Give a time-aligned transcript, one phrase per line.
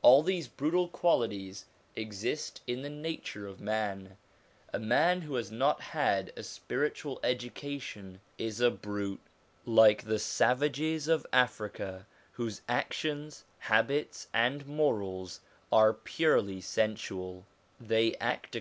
[0.00, 1.64] All these brutal qualities
[1.96, 4.16] exist in the nature of man.
[4.72, 9.18] A man who has not had a spiritual education is a brute.
[9.66, 15.40] Like the savages of Africa, whose actions, habits, and morals
[15.72, 17.44] are purely sensual,
[17.80, 18.60] they act accord 1 Abu'l bashar, i.